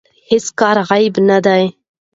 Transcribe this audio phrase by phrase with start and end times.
[0.29, 1.63] هیڅ کار عیب نه دی.